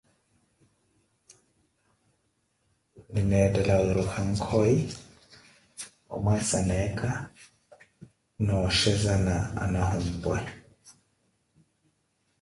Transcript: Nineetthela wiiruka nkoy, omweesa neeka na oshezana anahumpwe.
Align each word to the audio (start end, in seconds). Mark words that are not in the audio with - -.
Nineetthela 3.11 3.75
wiiruka 3.83 4.19
nkoy, 4.31 4.73
omweesa 6.13 6.59
neeka 6.67 7.11
na 8.45 8.53
oshezana 8.67 9.35
anahumpwe. 9.63 10.37